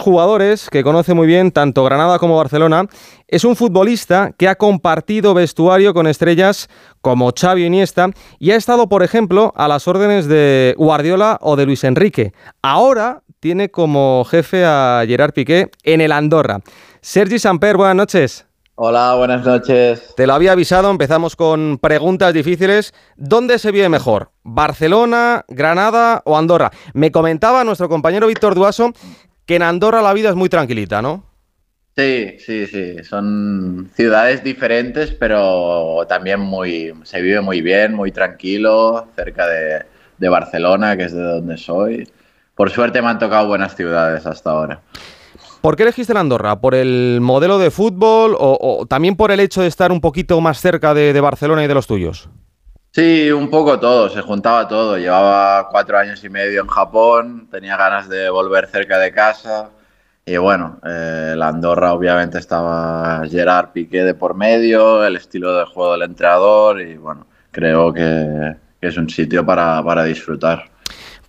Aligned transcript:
jugadores 0.00 0.68
que 0.70 0.82
conoce 0.82 1.14
muy 1.14 1.26
bien 1.26 1.50
tanto 1.50 1.84
Granada 1.84 2.18
como 2.18 2.36
Barcelona. 2.36 2.86
Es 3.28 3.44
un 3.44 3.56
futbolista 3.56 4.32
que 4.36 4.48
ha 4.48 4.54
compartido 4.54 5.34
vestuario 5.34 5.94
con 5.94 6.06
estrellas 6.06 6.68
como 7.00 7.32
Xavi 7.38 7.64
Iniesta 7.64 8.10
y 8.38 8.50
ha 8.50 8.56
estado, 8.56 8.88
por 8.88 9.02
ejemplo, 9.02 9.52
a 9.56 9.68
las 9.68 9.88
órdenes 9.88 10.26
de 10.26 10.74
Guardiola 10.78 11.38
o 11.40 11.56
de 11.56 11.66
Luis 11.66 11.84
Enrique. 11.84 12.32
Ahora 12.62 13.22
tiene 13.40 13.70
como 13.70 14.24
jefe 14.24 14.64
a 14.64 15.04
Gerard 15.06 15.32
Piqué 15.32 15.70
en 15.82 16.00
el 16.00 16.12
Andorra. 16.12 16.60
Sergi 17.00 17.38
Samper, 17.38 17.76
buenas 17.76 17.96
noches. 17.96 18.46
Hola, 18.76 19.14
buenas 19.14 19.46
noches. 19.46 20.14
Te 20.16 20.26
lo 20.26 20.34
había 20.34 20.50
avisado, 20.50 20.90
empezamos 20.90 21.36
con 21.36 21.78
preguntas 21.78 22.34
difíciles. 22.34 22.92
¿Dónde 23.16 23.60
se 23.60 23.70
vive 23.70 23.88
mejor? 23.88 24.32
¿Barcelona, 24.42 25.44
Granada 25.46 26.22
o 26.24 26.36
Andorra? 26.36 26.72
Me 26.92 27.12
comentaba 27.12 27.62
nuestro 27.62 27.88
compañero 27.88 28.26
Víctor 28.26 28.56
Duaso 28.56 28.92
que 29.46 29.56
en 29.56 29.62
Andorra 29.62 30.02
la 30.02 30.12
vida 30.12 30.30
es 30.30 30.34
muy 30.34 30.48
tranquilita, 30.48 31.02
¿no? 31.02 31.24
Sí, 31.96 32.36
sí, 32.44 32.66
sí. 32.66 33.04
Son 33.04 33.90
ciudades 33.94 34.42
diferentes, 34.42 35.12
pero 35.12 36.04
también 36.08 36.40
muy. 36.40 36.92
se 37.04 37.20
vive 37.20 37.40
muy 37.40 37.60
bien, 37.60 37.94
muy 37.94 38.10
tranquilo, 38.10 39.06
cerca 39.14 39.46
de, 39.46 39.84
Barcelona, 40.28 40.96
que 40.96 41.04
es 41.04 41.12
de 41.12 41.22
donde 41.22 41.56
soy. 41.56 42.08
Por 42.54 42.70
suerte 42.70 43.02
me 43.02 43.08
han 43.08 43.18
tocado 43.18 43.46
buenas 43.46 43.76
ciudades 43.76 44.26
hasta 44.26 44.50
ahora. 44.50 44.80
¿Por 45.60 45.76
qué 45.76 45.82
elegiste 45.82 46.16
Andorra? 46.16 46.60
¿Por 46.60 46.74
el 46.74 47.18
modelo 47.20 47.58
de 47.58 47.70
fútbol 47.70 48.34
o, 48.38 48.86
también 48.88 49.16
por 49.16 49.30
el 49.30 49.40
hecho 49.40 49.60
de 49.62 49.68
estar 49.68 49.92
un 49.92 50.00
poquito 50.00 50.40
más 50.40 50.60
cerca 50.60 50.94
de 50.94 51.20
Barcelona 51.20 51.62
y 51.64 51.68
de 51.68 51.74
los 51.74 51.86
tuyos? 51.86 52.28
Sí, 52.94 53.28
un 53.32 53.50
poco 53.50 53.80
todo, 53.80 54.08
se 54.08 54.20
juntaba 54.22 54.68
todo. 54.68 54.96
Llevaba 54.96 55.68
cuatro 55.68 55.98
años 55.98 56.22
y 56.22 56.28
medio 56.28 56.60
en 56.60 56.68
Japón, 56.68 57.48
tenía 57.50 57.76
ganas 57.76 58.08
de 58.08 58.30
volver 58.30 58.68
cerca 58.68 59.00
de 59.00 59.10
casa. 59.10 59.70
Y 60.24 60.36
bueno, 60.36 60.78
eh, 60.86 61.34
la 61.36 61.48
Andorra 61.48 61.92
obviamente 61.92 62.38
estaba 62.38 63.22
Gerard 63.28 63.72
Piqué 63.72 64.04
de 64.04 64.14
por 64.14 64.36
medio, 64.36 65.04
el 65.04 65.16
estilo 65.16 65.58
de 65.58 65.64
juego 65.66 65.92
del 65.94 66.02
entrenador 66.02 66.80
y 66.80 66.96
bueno, 66.96 67.26
creo 67.50 67.92
que, 67.92 68.56
es 68.80 68.96
un 68.96 69.10
sitio 69.10 69.44
para, 69.44 69.82
para 69.82 70.04
disfrutar. 70.04 70.70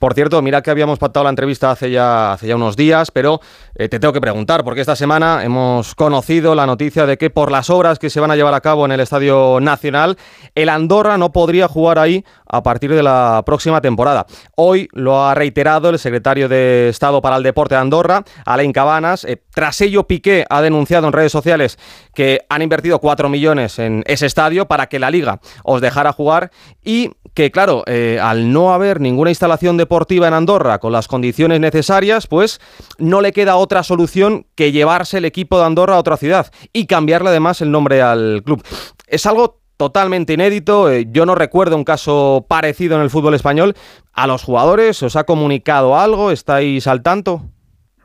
Por 0.06 0.14
cierto, 0.14 0.40
mira 0.44 0.62
que 0.62 0.70
habíamos 0.70 1.00
pactado 1.00 1.24
la 1.24 1.32
entrevista 1.32 1.72
hace 1.72 1.90
ya, 1.90 2.38
unos 2.54 2.76
días, 2.76 3.10
pero 3.10 3.42
eh, 3.74 3.90
te 3.90 4.00
tengo 4.00 4.14
que 4.14 4.22
preguntar, 4.22 4.64
porque 4.64 4.82
esta 4.82 4.96
semana 4.96 5.44
hemos 5.44 5.96
conocido 5.96 6.54
la 6.54 6.68
noticia 6.68 7.08
de 7.08 7.18
que 7.18 7.32
por 7.32 7.52
las 7.52 7.72
obras 7.72 7.98
que 7.98 8.12
se 8.12 8.20
van 8.20 8.30
a 8.30 8.36
llevar 8.36 8.54
a 8.54 8.62
cabo 8.62 8.86
en 8.86 8.92
el 8.92 9.00
Estadio 9.00 9.58
Nacional, 9.60 10.16
el 10.54 10.70
Andorra 10.70 11.18
no 11.18 11.32
podría 11.32 11.68
jugar 11.68 11.98
ahí 11.98 12.24
a 12.48 12.62
partir 12.62 12.94
de 12.94 13.02
la 13.02 13.42
próxima 13.48 13.82
temporada. 13.82 14.28
Hoy 14.56 14.90
lo 14.92 15.26
ha 15.26 15.34
reiterado 15.34 15.90
el 15.90 15.98
secretario 15.98 16.48
de 16.48 16.90
Estado 16.90 17.20
para 17.20 17.38
el 17.38 17.42
Deporte 17.42 17.74
de 17.74 17.82
Andorra, 17.82 18.24
Alain 18.46 18.74
Cabanas. 18.74 19.26
Eh, 19.26 19.42
tras 19.56 19.82
ello, 19.82 20.04
Piqué 20.04 20.46
ha 20.52 20.62
denunciado 20.62 21.08
en 21.08 21.14
redes 21.14 21.32
sociales 21.32 21.80
que 22.14 22.42
han 22.48 22.62
invertido 22.62 23.00
4 23.00 23.28
millones 23.28 23.80
en 23.80 24.04
ese 24.06 24.28
estadio 24.28 24.68
para 24.68 24.86
que 24.86 25.00
la 25.00 25.10
liga 25.10 25.40
os 25.64 25.82
dejara 25.82 26.14
jugar 26.14 26.52
y 26.84 27.10
que, 27.34 27.50
claro, 27.50 27.84
eh, 27.88 28.20
al 28.22 28.54
no 28.54 28.72
haber 28.72 29.02
ninguna 29.02 29.32
instalación 29.32 29.76
deportiva 29.78 29.95
en 30.10 30.34
Andorra 30.34 30.80
con 30.80 30.92
las 30.92 31.08
condiciones 31.08 31.60
necesarias, 31.60 32.28
pues 32.28 32.60
no 32.98 33.22
le 33.22 33.32
queda 33.32 33.56
otra 33.56 33.84
solución 33.84 34.46
que 34.56 34.72
llevarse 34.72 35.18
el 35.18 35.26
equipo 35.26 35.58
de 35.58 35.66
Andorra 35.66 35.96
a 35.96 36.00
otra 36.00 36.18
ciudad 36.18 36.52
y 36.74 36.86
cambiarle 36.86 37.30
además 37.30 37.62
el 37.62 37.72
nombre 37.72 38.02
al 38.02 38.42
club. 38.44 38.64
Es 39.08 39.26
algo 39.26 39.62
totalmente 39.78 40.34
inédito. 40.34 40.92
Eh, 40.92 41.08
yo 41.10 41.26
no 41.26 41.36
recuerdo 41.36 41.76
un 41.76 41.84
caso 41.84 42.46
parecido 42.48 42.96
en 42.96 43.02
el 43.02 43.10
fútbol 43.10 43.34
español. 43.34 43.76
¿A 44.14 44.28
los 44.28 44.44
jugadores 44.44 45.02
os 45.04 45.16
ha 45.16 45.24
comunicado 45.24 45.98
algo? 45.98 46.32
¿Estáis 46.32 46.88
al 46.88 47.02
tanto? 47.02 47.42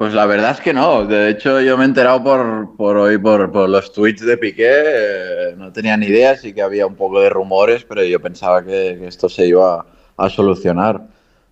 Pues 0.00 0.14
la 0.14 0.24
verdad 0.24 0.52
es 0.52 0.60
que 0.60 0.72
no. 0.72 1.04
De 1.04 1.28
hecho, 1.28 1.60
yo 1.60 1.76
me 1.76 1.84
he 1.84 1.86
enterado 1.86 2.24
por, 2.24 2.74
por 2.78 2.96
hoy 2.96 3.18
por, 3.18 3.68
los 3.68 3.92
tweets 3.92 4.24
de 4.24 4.38
Piqué. 4.38 4.70
Eh, 4.70 5.54
no 5.58 5.70
tenía 5.72 5.94
ni 5.98 6.06
idea, 6.06 6.36
sí 6.36 6.54
que 6.54 6.62
había 6.62 6.86
un 6.86 6.94
poco 6.94 7.20
de 7.20 7.28
rumores, 7.28 7.84
pero 7.84 8.02
yo 8.02 8.18
pensaba 8.18 8.64
que, 8.64 9.06
esto 9.06 9.28
se 9.28 9.46
iba 9.46 9.84
a, 10.16 10.30
solucionar. 10.30 11.02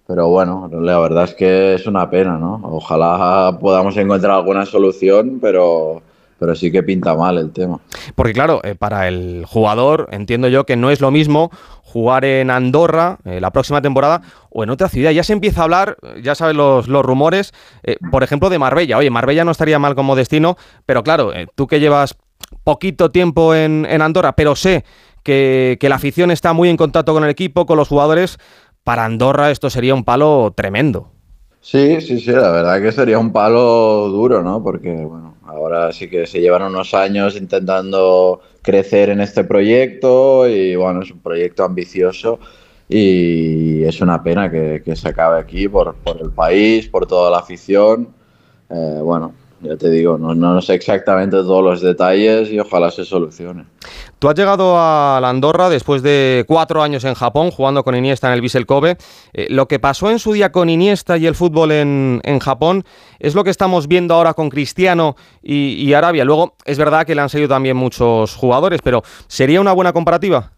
Pero 0.08 0.28
bueno, 0.28 0.70
la 0.72 0.98
verdad 1.00 1.24
es 1.24 1.34
que 1.34 1.74
es 1.74 1.86
una 1.86 2.08
pena, 2.08 2.38
¿no? 2.38 2.58
Ojalá 2.64 3.58
podamos 3.60 3.94
encontrar 3.98 4.36
alguna 4.36 4.64
solución, 4.64 5.38
pero, 5.38 6.00
pero 6.38 6.54
sí 6.54 6.72
que 6.72 6.82
pinta 6.82 7.14
mal 7.14 7.36
el 7.36 7.52
tema. 7.52 7.78
Porque 8.14 8.32
claro, 8.32 8.62
eh, 8.64 8.74
para 8.74 9.06
el 9.06 9.44
jugador 9.46 10.08
entiendo 10.10 10.48
yo 10.48 10.64
que 10.64 10.76
no 10.76 10.90
es 10.90 11.02
lo 11.02 11.10
mismo 11.10 11.50
jugar 11.82 12.24
en 12.24 12.50
Andorra 12.50 13.18
eh, 13.26 13.38
la 13.38 13.50
próxima 13.50 13.82
temporada 13.82 14.22
o 14.48 14.64
en 14.64 14.70
otra 14.70 14.88
ciudad. 14.88 15.10
Ya 15.10 15.24
se 15.24 15.34
empieza 15.34 15.60
a 15.60 15.64
hablar, 15.64 15.98
ya 16.22 16.34
sabes 16.34 16.56
los, 16.56 16.88
los 16.88 17.04
rumores, 17.04 17.52
eh, 17.82 17.98
por 18.10 18.22
ejemplo, 18.22 18.48
de 18.48 18.58
Marbella. 18.58 18.96
Oye, 18.96 19.10
Marbella 19.10 19.44
no 19.44 19.50
estaría 19.50 19.78
mal 19.78 19.94
como 19.94 20.16
destino, 20.16 20.56
pero 20.86 21.02
claro, 21.02 21.32
tú 21.54 21.66
que 21.66 21.80
llevas 21.80 22.16
poquito 22.64 23.10
tiempo 23.10 23.54
en, 23.54 23.86
Andorra, 24.00 24.32
pero 24.32 24.56
sé 24.56 24.86
que, 25.22 25.76
que 25.78 25.90
la 25.90 25.96
afición 25.96 26.30
está 26.30 26.54
muy 26.54 26.70
en 26.70 26.78
contacto 26.78 27.12
con 27.12 27.24
el 27.24 27.30
equipo, 27.30 27.66
con 27.66 27.76
los 27.76 27.88
jugadores, 27.88 28.38
para 28.88 29.04
Andorra 29.04 29.50
esto 29.50 29.68
sería 29.68 29.94
un 29.94 30.02
palo 30.02 30.50
tremendo. 30.56 31.10
Sí, 31.60 32.00
sí, 32.00 32.18
sí, 32.18 32.32
la 32.32 32.50
verdad 32.50 32.80
que 32.80 32.90
sería 32.90 33.18
un 33.18 33.34
palo 33.34 34.08
duro, 34.08 34.42
¿no? 34.42 34.62
Porque, 34.62 34.90
bueno, 34.90 35.34
ahora 35.44 35.92
sí 35.92 36.08
que 36.08 36.26
se 36.26 36.40
llevan 36.40 36.62
unos 36.62 36.94
años 36.94 37.36
intentando 37.36 38.40
crecer 38.62 39.10
en 39.10 39.20
este 39.20 39.44
proyecto 39.44 40.48
y, 40.48 40.74
bueno, 40.74 41.02
es 41.02 41.10
un 41.10 41.18
proyecto 41.18 41.64
ambicioso 41.64 42.40
y 42.88 43.84
es 43.84 44.00
una 44.00 44.22
pena 44.22 44.50
que, 44.50 44.80
se 44.96 45.08
acabe 45.10 45.38
aquí 45.38 45.68
por, 45.68 45.94
el 46.18 46.30
país, 46.30 46.88
por 46.88 47.06
toda 47.06 47.30
la 47.30 47.40
afición. 47.40 48.08
Eh, 48.70 49.00
bueno, 49.02 49.34
ya 49.60 49.76
te 49.76 49.90
digo, 49.90 50.18
no, 50.18 50.34
no, 50.34 50.60
sé 50.62 50.74
exactamente 50.74 51.36
todos 51.38 51.64
los 51.64 51.80
detalles 51.80 52.50
y 52.50 52.60
ojalá 52.60 52.90
se 52.90 53.04
solucione. 53.04 53.64
Tú 54.18 54.28
has 54.28 54.34
llegado 54.34 54.76
a 54.78 55.18
la 55.20 55.28
Andorra 55.28 55.68
después 55.68 56.02
de 56.02 56.44
cuatro 56.46 56.82
años 56.82 57.04
en 57.04 57.14
Japón 57.14 57.50
jugando 57.50 57.82
con 57.82 57.94
Iniesta 57.96 58.28
en 58.28 58.34
el 58.34 58.40
Vissel 58.40 58.66
Kobe. 58.66 58.96
Eh, 59.32 59.46
lo 59.50 59.66
que 59.66 59.78
pasó 59.78 60.10
en 60.10 60.18
su 60.18 60.32
día 60.32 60.52
con 60.52 60.70
Iniesta 60.70 61.16
y 61.16 61.26
el 61.26 61.34
fútbol 61.34 61.72
en, 61.72 62.20
Japón 62.40 62.84
es 63.18 63.34
lo 63.34 63.42
que 63.42 63.50
estamos 63.50 63.88
viendo 63.88 64.14
ahora 64.14 64.34
con 64.34 64.48
Cristiano 64.48 65.16
y 65.42 65.92
Arabia. 65.92 66.24
Luego, 66.24 66.54
es 66.64 66.78
verdad 66.78 67.04
que 67.04 67.14
le 67.14 67.20
han 67.20 67.28
seguido 67.28 67.48
también 67.48 67.76
muchos 67.76 68.34
jugadores, 68.36 68.80
pero 68.82 69.02
¿sería 69.26 69.60
una 69.60 69.72
buena 69.72 69.92
comparativa? 69.92 70.52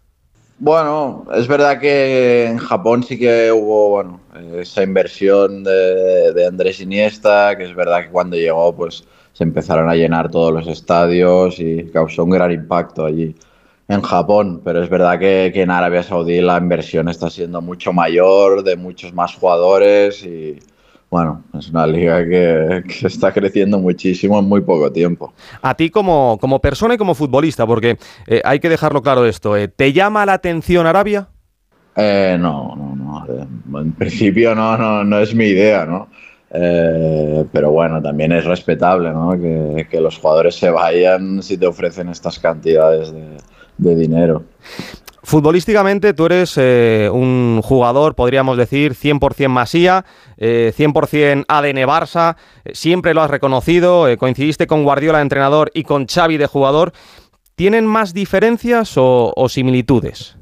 Bueno, 0.63 1.25
es 1.33 1.47
verdad 1.47 1.79
que 1.79 2.45
en 2.45 2.59
Japón 2.59 3.01
sí 3.01 3.17
que 3.17 3.51
hubo 3.51 3.89
bueno, 3.89 4.19
esa 4.59 4.83
inversión 4.83 5.63
de, 5.63 6.45
Andrés 6.47 6.79
Iniesta, 6.79 7.57
que 7.57 7.63
es 7.63 7.73
verdad 7.73 8.03
que 8.03 8.11
cuando 8.11 8.35
llegó 8.35 8.75
pues 8.75 9.03
se 9.33 9.43
empezaron 9.43 9.89
a 9.89 9.95
llenar 9.95 10.29
todos 10.29 10.53
los 10.53 10.67
estadios 10.67 11.59
y 11.59 11.85
causó 11.91 12.25
un 12.25 12.29
gran 12.29 12.51
impacto 12.51 13.05
allí 13.05 13.35
en 13.87 14.01
Japón, 14.03 14.61
pero 14.63 14.83
es 14.83 14.89
verdad 14.91 15.17
que, 15.17 15.49
que 15.51 15.63
en 15.63 15.71
Arabia 15.71 16.03
Saudí 16.03 16.41
la 16.41 16.59
inversión 16.59 17.09
está 17.09 17.31
siendo 17.31 17.59
mucho 17.61 17.91
mayor, 17.91 18.63
de 18.63 18.75
muchos 18.75 19.13
más 19.13 19.33
jugadores 19.33 20.23
y, 20.23 20.59
bueno, 21.11 21.43
es 21.59 21.69
una 21.69 21.85
liga 21.85 22.25
que, 22.25 22.83
está 23.05 23.33
creciendo 23.33 23.77
muchísimo 23.77 24.39
en 24.39 24.45
muy 24.45 24.61
poco 24.61 24.89
tiempo. 24.93 25.33
A 25.61 25.75
ti 25.75 25.89
como, 25.89 26.37
como 26.39 26.59
persona 26.59 26.93
y 26.93 26.97
como 26.97 27.13
futbolista, 27.13 27.67
porque 27.67 27.97
eh, 28.27 28.41
hay 28.45 28.61
que 28.61 28.69
dejarlo 28.69 29.01
claro 29.01 29.25
esto, 29.25 29.57
eh, 29.57 29.67
¿te 29.67 29.91
llama 29.91 30.25
la 30.25 30.33
atención 30.33 30.87
Arabia? 30.87 31.27
Eh, 31.97 32.37
no, 32.39 32.73
no, 32.77 33.25
no. 33.67 33.81
En 33.81 33.91
principio 33.91 34.55
no, 34.55 34.77
no, 34.77 35.03
no 35.03 35.19
es 35.19 35.35
mi 35.35 35.45
idea, 35.45 35.85
¿no? 35.85 36.07
pero 36.53 37.71
bueno, 37.71 38.01
también 38.01 38.33
es 38.33 38.43
respetable, 38.43 39.11
¿no? 39.11 39.31
Que, 39.39 40.01
los 40.01 40.17
jugadores 40.17 40.55
se 40.55 40.69
vayan 40.69 41.41
si 41.41 41.57
te 41.57 41.65
ofrecen 41.65 42.09
estas 42.09 42.39
cantidades 42.39 43.13
de, 43.13 43.37
de 43.77 43.95
dinero. 43.95 44.43
Futbolísticamente 45.31 46.13
tú 46.13 46.25
eres 46.25 46.55
eh, 46.57 47.09
un 47.09 47.61
jugador, 47.63 48.15
podríamos 48.15 48.57
decir, 48.57 48.95
100% 48.95 49.47
Masía, 49.47 50.03
100% 50.37 51.13
eh, 51.15 51.45
ADN 51.47 51.87
Barça, 51.87 52.35
eh, 52.65 52.71
siempre 52.73 53.13
lo 53.13 53.21
has 53.21 53.31
reconocido, 53.31 54.07
coincidiste 54.17 54.67
con 54.67 54.83
Guardiola 54.83 55.19
de 55.19 55.21
entrenador 55.21 55.71
y 55.73 55.83
con 55.83 56.05
Xavi 56.05 56.35
de 56.35 56.47
jugador. 56.47 56.91
¿Tienen 57.55 57.85
más 57.85 58.13
diferencias 58.13 58.95
o, 58.97 59.47
similitudes? 59.47 60.35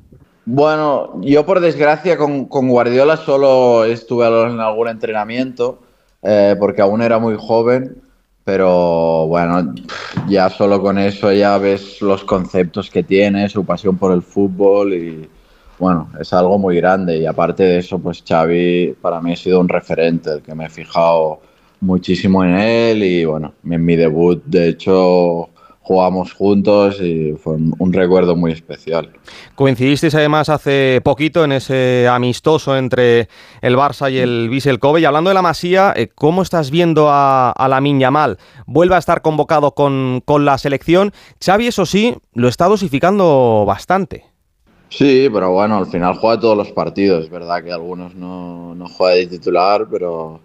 Bueno, 0.46 1.22
yo 1.22 1.46
por 1.46 1.60
desgracia 1.60 2.18
con, 2.18 2.48
Guardiola 2.48 3.18
solo 3.18 3.86
estuve 3.86 4.26
en 4.26 4.60
algún 4.60 4.88
entrenamiento 4.88 5.82
porque 6.60 6.82
aún 6.82 7.04
era 7.04 7.20
muy 7.20 7.36
joven 7.38 8.09
pero 8.52 9.28
bueno, 9.28 9.76
ya 10.28 10.50
solo 10.50 10.82
con 10.82 10.98
eso 10.98 11.32
ya 11.32 11.60
ves 11.60 12.02
los 12.02 12.24
conceptos 12.24 12.90
que 12.90 13.04
tiene, 13.04 13.48
su 13.48 13.64
pasión 13.64 13.96
por 13.96 14.12
el 14.12 14.24
fútbol 14.24 14.92
y 14.96 15.30
bueno, 15.78 16.10
es 16.20 16.34
algo 16.34 16.58
muy 16.58 16.78
grande. 16.78 17.20
Y 17.20 17.28
aparte 17.28 17.62
de 17.62 17.78
eso, 17.78 18.00
pues 18.00 18.24
Xavi 18.28 18.96
para 19.00 19.22
mí 19.22 19.34
ha 19.34 19.36
sido 19.36 19.60
un 19.60 19.70
referente, 19.70 20.32
el 20.32 20.42
que 20.42 20.56
me 20.56 20.66
he 20.66 20.70
fijado 20.70 21.42
muchísimo 21.82 22.44
en 22.44 22.56
él 22.56 23.04
y 23.04 23.24
bueno, 23.24 23.54
en 23.64 23.86
mi 23.86 23.96
debut 23.96 24.44
de 24.46 24.70
hecho 24.70 25.50
jugamos 25.82 26.34
juntos 26.34 27.02
y 27.02 27.34
fue 27.34 27.56
un, 27.56 27.94
recuerdo 27.94 28.36
muy 28.36 28.52
especial. 28.52 29.12
Coincidisteis 29.56 30.14
además 30.14 30.50
hace 30.50 31.02
poquito 31.04 31.44
en 31.44 31.52
ese 31.52 32.08
amistoso 32.08 32.78
entre 32.78 33.28
el 33.62 33.76
Barça 33.76 34.12
y 34.12 34.20
el 34.20 34.50
Vissel 34.50 34.80
Kobe. 34.80 35.02
Y 35.02 35.06
hablando 35.06 35.30
de 35.30 35.34
la 35.34 35.42
Masía, 35.42 35.94
eh, 35.96 36.10
¿cómo 36.14 36.42
estás 36.44 36.70
viendo 36.70 37.08
a, 37.10 37.54
la 37.70 37.82
Miña 37.82 38.12
Mal? 38.12 38.38
Vuelve 38.68 38.96
a 38.96 39.00
estar 39.00 39.22
convocado 39.22 39.74
con, 39.74 40.22
con 40.26 40.46
la 40.46 40.58
selección. 40.58 41.12
Xavi, 41.44 41.68
eso 41.68 41.86
sí, 41.86 42.16
lo 42.34 42.48
está 42.48 42.68
dosificando 42.68 43.64
bastante. 43.66 44.26
Sí, 44.90 45.30
pero 45.32 45.52
bueno, 45.52 45.78
al 45.78 45.86
final 45.86 46.16
juega 46.16 46.40
todos 46.40 46.58
los 46.58 46.72
partidos. 46.72 47.26
Es 47.26 47.30
verdad 47.30 47.64
que 47.64 47.72
algunos 47.72 48.16
no, 48.16 48.74
no 48.76 48.88
juega 48.88 49.16
de 49.16 49.28
titular, 49.28 49.88
pero 49.90 50.42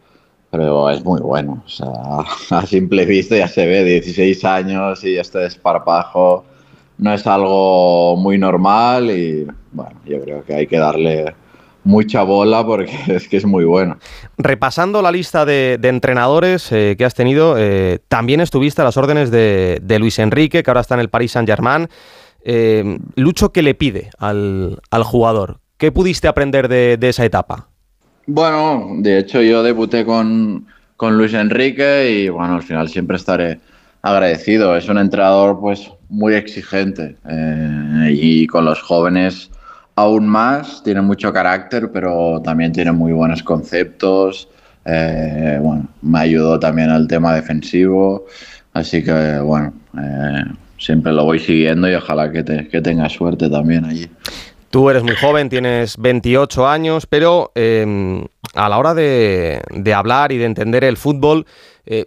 pero 0.56 0.88
es 0.88 1.04
muy 1.04 1.20
bueno. 1.20 1.62
O 1.66 1.68
sea, 1.68 1.88
a 2.58 2.66
simple 2.66 3.04
vista 3.04 3.36
ya 3.36 3.48
se 3.48 3.66
ve, 3.66 3.82
16 3.82 4.44
años 4.44 5.02
y 5.04 5.16
este 5.16 5.40
desparpajo 5.40 6.44
no 6.98 7.12
es 7.12 7.26
algo 7.26 8.16
muy 8.16 8.38
normal 8.38 9.10
y 9.10 9.48
bueno, 9.72 10.00
yo 10.06 10.20
creo 10.20 10.44
que 10.44 10.54
hay 10.54 10.66
que 10.68 10.78
darle 10.78 11.34
mucha 11.82 12.22
bola 12.22 12.64
porque 12.64 12.96
es 13.08 13.28
que 13.28 13.38
es 13.38 13.44
muy 13.44 13.64
bueno. 13.64 13.98
Repasando 14.38 15.02
la 15.02 15.10
lista 15.10 15.44
de, 15.44 15.76
entrenadores 15.82 16.70
eh, 16.70 16.94
que 16.96 17.04
has 17.04 17.14
tenido, 17.14 17.56
eh, 17.58 17.98
también 18.06 18.40
estuviste 18.40 18.80
a 18.80 18.84
las 18.84 18.96
órdenes 18.96 19.32
de, 19.32 19.96
Luis 19.98 20.20
Enrique, 20.20 20.62
que 20.62 20.70
ahora 20.70 20.82
está 20.82 20.94
en 20.94 21.00
el 21.00 21.10
Paris 21.10 21.32
Saint-Germain. 21.32 21.88
Eh, 22.44 22.98
Lucho, 23.16 23.52
¿qué 23.52 23.62
le 23.62 23.74
pide 23.74 24.10
al, 24.18 24.78
jugador? 25.02 25.58
¿Qué 25.78 25.90
pudiste 25.90 26.28
aprender 26.28 26.68
de 26.68 27.08
esa 27.08 27.24
etapa? 27.24 27.73
Bueno, 28.26 28.88
de 29.00 29.18
hecho 29.18 29.42
yo 29.42 29.62
debuté 29.62 30.04
con, 30.04 30.66
Luis 30.98 31.34
Enrique 31.34 32.10
y 32.10 32.28
bueno, 32.30 32.54
al 32.54 32.62
final 32.62 32.88
siempre 32.88 33.16
estaré 33.16 33.60
agradecido. 34.00 34.74
Es 34.76 34.88
un 34.88 34.96
entrenador 34.96 35.60
pues 35.60 35.90
muy 36.08 36.34
exigente 36.34 37.16
eh, 37.28 38.10
y 38.12 38.46
con 38.46 38.64
los 38.64 38.80
jóvenes 38.80 39.50
aún 39.96 40.26
más. 40.26 40.82
Tiene 40.82 41.02
mucho 41.02 41.32
carácter, 41.32 41.90
pero 41.92 42.40
también 42.42 42.72
tiene 42.72 42.92
muy 42.92 43.12
buenos 43.12 43.42
conceptos. 43.42 44.48
Eh, 44.86 45.58
bueno, 45.60 45.86
me 46.00 46.20
ayudó 46.20 46.58
también 46.58 46.88
al 46.88 47.06
tema 47.06 47.34
defensivo. 47.34 48.24
Así 48.72 49.04
que 49.04 49.38
bueno, 49.40 49.74
eh, 50.00 50.44
siempre 50.78 51.12
lo 51.12 51.24
voy 51.24 51.38
siguiendo 51.38 51.90
y 51.90 51.94
ojalá 51.94 52.32
que, 52.32 52.42
que 52.42 52.80
tenga 52.80 53.10
suerte 53.10 53.50
también 53.50 53.84
allí. 53.84 54.08
Tú 54.74 54.90
eres 54.90 55.04
muy 55.04 55.14
joven, 55.14 55.48
tienes 55.48 55.96
28 55.98 56.66
años, 56.66 57.06
pero 57.06 57.52
em, 57.54 58.24
a 58.54 58.68
la 58.68 58.76
hora 58.76 58.92
de, 58.92 59.62
hablar 59.94 60.32
y 60.32 60.38
de 60.38 60.46
entender 60.46 60.82
el 60.82 60.96
fútbol, 60.96 61.46
eh, 61.86 62.06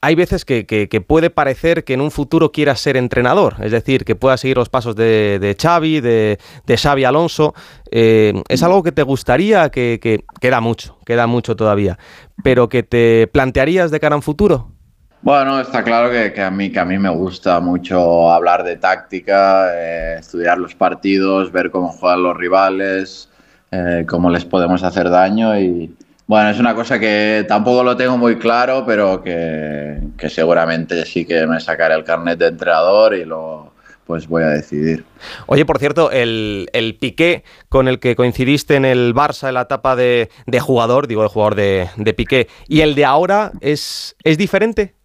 hay 0.00 0.14
veces 0.14 0.46
que, 0.46 1.04
puede 1.06 1.28
parecer 1.28 1.84
que 1.84 1.92
en 1.92 2.00
un 2.00 2.10
futuro 2.10 2.52
quieras 2.52 2.80
ser 2.80 2.96
entrenador, 2.96 3.56
es 3.62 3.70
decir, 3.70 4.06
que 4.06 4.14
puedas 4.14 4.40
seguir 4.40 4.56
los 4.56 4.70
pasos 4.70 4.96
de, 4.96 5.56
Xavi, 5.60 6.00
de, 6.00 6.38
Xavi 6.66 7.04
Alonso. 7.04 7.52
Eh, 7.90 8.32
¿Es 8.48 8.62
algo 8.62 8.82
que 8.82 8.92
te 8.92 9.02
gustaría, 9.02 9.68
que, 9.68 10.24
queda 10.40 10.62
mucho, 10.62 10.96
queda 11.04 11.26
mucho 11.26 11.54
todavía, 11.54 11.98
pero 12.42 12.70
que 12.70 12.82
te 12.82 13.26
plantearías 13.26 13.90
de 13.90 14.00
cara 14.00 14.14
a 14.14 14.16
un 14.16 14.22
futuro? 14.22 14.75
Bueno, 15.22 15.60
está 15.60 15.82
claro 15.82 16.10
que, 16.10 16.40
a 16.40 16.50
mí, 16.50 16.70
que 16.70 16.78
a 16.78 16.84
mí 16.84 16.98
me 16.98 17.08
gusta 17.08 17.58
mucho 17.60 18.30
hablar 18.30 18.62
de 18.62 18.76
táctica, 18.76 19.70
eh, 19.74 20.16
estudiar 20.20 20.58
los 20.58 20.74
partidos, 20.74 21.50
ver 21.50 21.70
cómo 21.70 21.88
juegan 21.88 22.22
los 22.22 22.36
rivales, 22.36 23.28
eh, 23.72 24.04
cómo 24.08 24.30
les 24.30 24.44
podemos 24.44 24.84
hacer 24.84 25.10
daño 25.10 25.58
y 25.58 25.94
bueno, 26.28 26.50
es 26.50 26.58
una 26.58 26.74
cosa 26.74 26.98
que 26.98 27.44
tampoco 27.46 27.84
lo 27.84 27.96
tengo 27.96 28.18
muy 28.18 28.36
claro, 28.36 28.84
pero 28.84 29.22
que, 29.22 30.00
seguramente 30.28 31.06
sí 31.06 31.24
que 31.24 31.46
me 31.46 31.60
sacaré 31.60 31.94
el 31.94 32.02
carnet 32.02 32.38
de 32.38 32.48
entrenador 32.48 33.14
y 33.14 33.24
lo 33.24 33.72
pues 34.06 34.28
voy 34.28 34.42
a 34.42 34.48
decidir. 34.48 35.04
Oye, 35.46 35.64
por 35.64 35.78
cierto, 35.78 36.10
el, 36.12 36.96
Piqué 37.00 37.44
con 37.68 37.88
el 37.88 37.98
que 37.98 38.14
coincidiste 38.14 38.76
en 38.76 38.84
el 38.84 39.14
Barça 39.14 39.48
en 39.48 39.54
la 39.54 39.62
etapa 39.62 39.96
de, 39.96 40.28
jugador, 40.60 41.06
digo 41.06 41.22
de 41.22 41.28
jugador 41.28 41.54
de, 41.54 41.90
de 41.96 42.14
Piqué, 42.14 42.48
y 42.68 42.80
el 42.80 42.94
de 42.94 43.04
ahora 43.04 43.52
es, 43.60 44.16
es 44.22 44.38
diferente. 44.38 44.95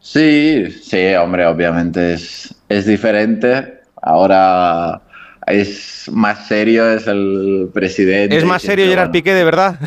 Sí, 0.00 0.70
sí, 0.70 1.14
hombre, 1.14 1.46
obviamente 1.46 2.14
es, 2.14 2.54
es 2.68 2.86
diferente. 2.86 3.80
Ahora 4.00 5.02
es 5.46 6.08
más 6.12 6.46
serio, 6.46 6.90
es 6.90 7.06
el 7.06 7.70
presidente. 7.72 8.36
¿Es 8.36 8.44
más 8.44 8.62
serio 8.62 8.86
Gerard 8.86 9.10
Piqué, 9.10 9.34
de 9.34 9.44
verdad? 9.44 9.78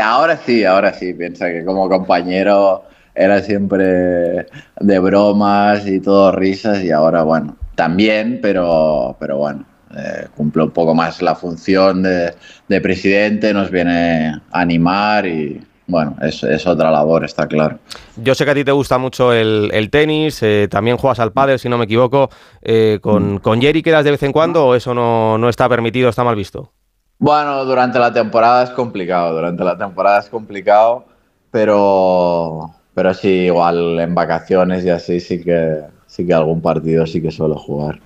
ahora 0.00 0.36
sí, 0.36 0.64
ahora 0.64 0.92
sí. 0.92 1.14
Piensa 1.14 1.46
que 1.50 1.64
como 1.64 1.88
compañero 1.88 2.84
era 3.14 3.40
siempre 3.40 4.46
de 4.80 4.98
bromas 4.98 5.86
y 5.86 6.00
todo 6.00 6.32
risas 6.32 6.82
y 6.82 6.90
ahora, 6.90 7.22
bueno, 7.22 7.56
también, 7.74 8.38
pero, 8.40 9.16
pero 9.18 9.38
bueno, 9.38 9.64
eh, 9.96 10.26
cumple 10.36 10.64
un 10.64 10.70
poco 10.70 10.94
más 10.94 11.20
la 11.22 11.34
función 11.34 12.02
de, 12.02 12.34
de 12.68 12.80
presidente, 12.80 13.52
nos 13.52 13.70
viene 13.70 14.40
a 14.50 14.60
animar 14.60 15.26
y, 15.26 15.60
bueno, 15.90 16.16
es, 16.22 16.66
otra 16.66 16.90
labor, 16.90 17.24
está 17.24 17.46
claro. 17.46 17.78
Yo 18.16 18.34
sé 18.34 18.44
que 18.44 18.50
a 18.50 18.54
ti 18.54 18.64
te 18.64 18.72
gusta 18.72 18.98
mucho 18.98 19.32
el, 19.32 19.88
tenis, 19.90 20.42
eh, 20.42 20.68
también 20.70 20.96
juegas 20.96 21.18
al 21.18 21.32
pádel, 21.32 21.58
si 21.58 21.68
no 21.68 21.76
me 21.78 21.84
equivoco. 21.84 22.30
Eh, 22.62 22.98
con, 23.02 23.34
mm. 23.34 23.38
¿Con 23.38 23.60
Jerry 23.60 23.82
quedas 23.82 24.04
de 24.04 24.12
vez 24.12 24.22
en 24.22 24.32
cuando 24.32 24.66
o 24.66 24.74
eso 24.74 24.94
no, 24.94 25.48
está 25.48 25.68
permitido, 25.68 26.08
está 26.08 26.24
mal 26.24 26.36
visto? 26.36 26.72
Bueno, 27.18 27.64
durante 27.64 27.98
la 27.98 28.12
temporada 28.12 28.62
es 28.62 28.70
complicado, 28.70 29.34
durante 29.34 29.62
la 29.62 29.76
temporada 29.76 30.20
es 30.20 30.28
complicado, 30.30 31.04
pero, 31.50 32.70
pero 32.94 33.12
sí, 33.12 33.28
igual 33.28 34.00
en 34.00 34.14
vacaciones 34.14 34.84
y 34.84 34.90
así 34.90 35.20
sí 35.20 35.42
que, 35.42 35.82
sí 36.06 36.26
que 36.26 36.32
algún 36.32 36.62
partido 36.62 37.06
sí 37.06 37.20
que 37.20 37.30
suelo 37.30 37.56
jugar. 37.56 38.00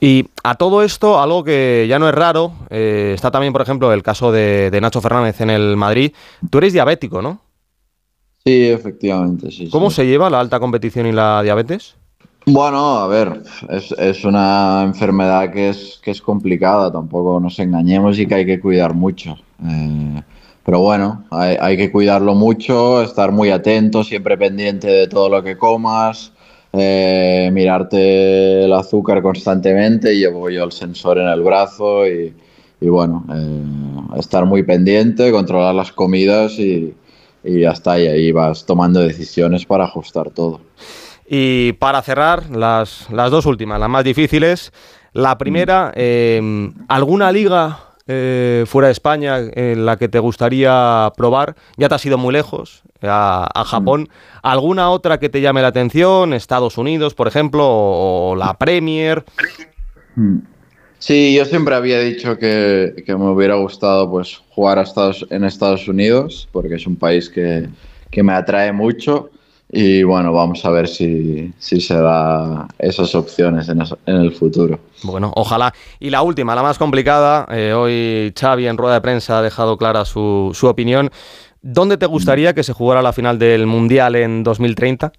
Y 0.00 0.28
a 0.44 0.54
todo 0.54 0.82
esto, 0.82 1.20
algo 1.20 1.42
que 1.42 1.86
ya 1.88 1.98
no 1.98 2.08
es 2.08 2.14
raro, 2.14 2.52
eh, 2.70 3.12
está 3.14 3.30
también, 3.30 3.52
por 3.52 3.62
ejemplo, 3.62 3.92
el 3.92 4.02
caso 4.02 4.30
de, 4.30 4.76
Nacho 4.80 5.00
Fernández 5.00 5.40
en 5.40 5.50
el 5.50 5.76
Madrid. 5.76 6.12
Tú 6.50 6.58
eres 6.58 6.72
diabético, 6.72 7.20
¿no? 7.20 7.40
Sí, 8.44 8.68
efectivamente, 8.68 9.50
sí. 9.50 9.68
¿Cómo 9.70 9.90
se 9.90 10.06
lleva 10.06 10.30
la 10.30 10.40
alta 10.40 10.60
competición 10.60 11.06
y 11.06 11.12
la 11.12 11.42
diabetes? 11.42 11.96
Bueno, 12.46 12.98
a 12.98 13.08
ver, 13.08 13.42
es, 13.68 14.24
una 14.24 14.82
enfermedad 14.82 15.52
que 15.52 15.68
es, 15.68 16.00
que 16.02 16.12
es 16.12 16.22
complicada, 16.22 16.90
tampoco 16.90 17.40
nos 17.40 17.58
engañemos 17.58 18.18
y 18.18 18.26
que 18.26 18.36
hay 18.36 18.46
que 18.46 18.60
cuidar 18.60 18.94
mucho. 18.94 19.36
Eh, 19.68 20.22
pero 20.64 20.80
bueno, 20.80 21.24
hay, 21.30 21.56
hay, 21.60 21.76
que 21.76 21.90
cuidarlo 21.90 22.34
mucho, 22.34 23.02
estar 23.02 23.32
muy 23.32 23.50
atento, 23.50 24.04
siempre 24.04 24.38
pendiente 24.38 24.86
de 24.86 25.08
todo 25.08 25.28
lo 25.28 25.42
que 25.42 25.58
comas, 25.58 26.32
eh, 26.72 27.50
mirarte 27.52 28.64
el 28.64 28.72
azúcar 28.72 29.22
constantemente, 29.22 30.16
llevo 30.16 30.50
yo 30.50 30.64
el 30.64 30.72
sensor 30.72 31.18
en 31.18 31.28
el 31.28 31.42
brazo 31.42 32.06
y, 32.06 32.34
bueno, 32.80 33.24
eh, 33.34 34.18
estar 34.18 34.44
muy 34.44 34.62
pendiente, 34.62 35.30
controlar 35.32 35.74
las 35.74 35.92
comidas 35.92 36.58
y, 36.58 36.94
y 37.44 37.60
ya 37.60 37.70
está, 37.70 37.98
y 37.98 38.06
ahí 38.06 38.32
vas 38.32 38.66
tomando 38.66 39.00
decisiones 39.00 39.64
para 39.64 39.84
ajustar 39.84 40.30
todo. 40.30 40.60
Y 41.28 41.72
para 41.74 42.00
cerrar, 42.02 42.48
las, 42.50 43.10
las 43.10 43.30
dos 43.30 43.46
últimas, 43.46 43.78
las 43.78 43.90
más 43.90 44.04
difíciles. 44.04 44.72
La 45.12 45.36
primera, 45.36 45.92
eh, 45.94 46.70
¿alguna 46.88 47.32
liga 47.32 47.87
eh, 48.08 48.64
fuera 48.66 48.88
de 48.88 48.92
España 48.92 49.38
en 49.38 49.86
la 49.86 49.96
que 49.96 50.08
te 50.08 50.18
gustaría 50.18 51.12
probar? 51.16 51.54
Ya 51.76 51.88
te 51.88 51.94
has 51.94 52.04
ido 52.06 52.18
muy 52.18 52.32
lejos, 52.32 52.82
a, 53.02 53.64
Japón. 53.66 54.08
¿Alguna 54.42 54.90
otra 54.90 55.20
que 55.20 55.28
te 55.28 55.40
llame 55.40 55.62
la 55.62 55.68
atención? 55.68 56.32
Estados 56.32 56.78
Unidos, 56.78 57.14
por 57.14 57.28
ejemplo, 57.28 57.64
o, 57.64 58.34
la 58.34 58.54
Premier. 58.54 59.24
Hmm. 60.16 60.38
Sí, 60.98 61.34
yo 61.36 61.44
siempre 61.44 61.76
había 61.76 62.00
dicho 62.00 62.38
que, 62.38 63.04
me 63.06 63.30
hubiera 63.30 63.54
gustado 63.54 64.10
pues 64.10 64.42
jugar 64.50 64.78
a 64.78 64.82
Estados, 64.82 65.24
en 65.30 65.44
Estados 65.44 65.86
Unidos, 65.86 66.48
porque 66.50 66.74
es 66.74 66.86
un 66.86 66.96
país 66.96 67.28
que, 67.28 67.68
que 68.10 68.22
me 68.22 68.32
atrae 68.32 68.72
mucho. 68.72 69.30
Y 69.70 70.02
bueno, 70.02 70.32
vamos 70.32 70.64
a 70.64 70.70
ver 70.70 70.88
si, 70.88 71.52
se 71.58 71.94
da 71.94 72.66
esas 72.78 73.14
opciones 73.14 73.68
en, 73.68 73.82
el 74.06 74.32
futuro. 74.32 74.80
Bueno, 75.02 75.30
ojalá. 75.36 75.74
Y 76.00 76.08
la 76.08 76.22
última, 76.22 76.54
la 76.54 76.62
más 76.62 76.78
complicada, 76.78 77.46
eh, 77.50 77.74
hoy 77.74 78.32
Xavi 78.38 78.66
en 78.66 78.78
rueda 78.78 78.94
de 78.94 79.00
prensa 79.02 79.38
ha 79.38 79.42
dejado 79.42 79.76
clara 79.76 80.04
su, 80.06 80.52
su 80.54 80.66
opinión. 80.66 81.10
¿Dónde 81.60 81.98
te 81.98 82.06
gustaría 82.06 82.54
que 82.54 82.62
se 82.62 82.72
jugara 82.72 83.02
la 83.02 83.12
final 83.12 83.38
del 83.38 83.66
Mundial 83.66 84.16
en 84.16 84.42
2030? 84.42 85.12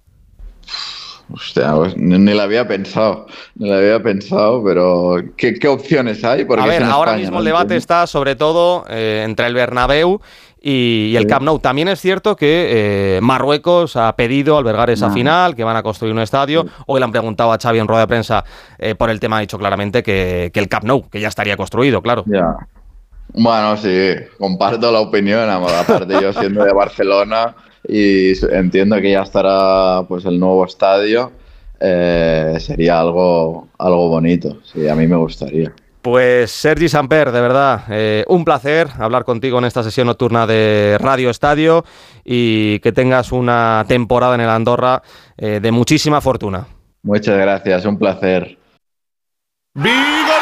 Hostia, 1.32 1.74
pues, 1.76 1.96
ni, 1.96 2.34
la 2.34 2.42
había 2.42 2.66
pensado, 2.66 3.26
ni 3.54 3.68
la 3.68 3.76
había 3.76 4.02
pensado, 4.02 4.64
pero 4.64 5.16
¿qué, 5.36 5.56
opciones 5.68 6.24
hay? 6.24 6.44
Porque 6.44 6.64
a 6.64 6.66
ver, 6.66 6.82
ahora 6.82 7.16
mismo 7.16 7.38
el 7.38 7.44
debate 7.44 7.76
está 7.76 8.06
sobre 8.06 8.34
todo 8.34 8.84
eh, 8.88 9.22
entre 9.24 9.46
el 9.46 9.54
Bernabéu 9.54 10.20
y, 10.60 11.14
el 11.16 11.26
Camp 11.26 11.44
Nou. 11.44 11.58
También 11.58 11.88
es 11.88 12.00
cierto 12.00 12.36
que 12.36 13.16
eh, 13.16 13.20
Marruecos 13.20 13.96
ha 13.96 14.14
pedido 14.16 14.58
albergar 14.58 14.90
esa 14.90 15.10
final, 15.10 15.54
que 15.54 15.64
van 15.64 15.76
a 15.76 15.82
construir 15.82 16.12
un 16.12 16.20
estadio. 16.20 16.66
Hoy 16.86 17.00
le 17.00 17.04
han 17.04 17.12
preguntado 17.12 17.52
a 17.52 17.58
Xavi 17.58 17.78
en 17.78 17.88
rueda 17.88 18.02
de 18.02 18.06
prensa 18.08 18.44
eh, 18.78 18.94
por 18.94 19.10
el 19.10 19.20
tema, 19.20 19.38
ha 19.38 19.40
dicho 19.40 19.58
claramente 19.58 20.02
que, 20.02 20.50
el 20.54 20.68
Camp 20.68 20.84
Nou, 20.84 21.08
que 21.08 21.20
ya 21.20 21.28
estaría 21.28 21.56
construido, 21.56 22.02
claro. 22.02 22.24
Ya. 22.26 22.56
Bueno, 23.32 23.76
sí, 23.76 24.14
comparto 24.38 24.90
la 24.90 25.00
opinión, 25.00 25.48
aparte 25.48 26.20
yo 26.20 26.32
siendo 26.32 26.64
de 26.64 26.72
Barcelona 26.72 27.54
y 27.86 28.32
entiendo 28.52 29.00
que 29.00 29.12
ya 29.12 29.22
estará 29.22 30.02
pues 30.08 30.24
el 30.24 30.38
nuevo 30.38 30.64
estadio. 30.64 31.32
eh, 31.80 32.56
sería 32.60 33.00
algo, 33.00 33.68
algo 33.78 34.08
bonito. 34.08 34.58
Sí, 34.64 34.86
a 34.88 34.94
mí 34.94 35.06
me 35.06 35.16
gustaría. 35.16 35.72
Pues 36.02 36.50
Sergi 36.50 36.88
Samper, 36.88 37.30
de 37.30 37.40
verdad, 37.40 37.84
eh, 37.90 38.24
un 38.28 38.44
placer 38.44 38.88
hablar 38.98 39.24
contigo 39.24 39.58
en 39.58 39.66
esta 39.66 39.82
sesión 39.82 40.06
nocturna 40.06 40.46
de 40.46 40.96
Radio 40.98 41.28
Estadio 41.30 41.84
y 42.24 42.78
que 42.80 42.92
tengas 42.92 43.32
una 43.32 43.84
temporada 43.86 44.34
en 44.34 44.40
el 44.40 44.48
Andorra 44.48 45.02
de 45.36 45.72
muchísima 45.72 46.20
fortuna. 46.20 46.66
Muchas 47.02 47.38
gracias, 47.38 47.84
un 47.86 47.98
placer. 47.98 48.58
¡Vigor 49.74 50.39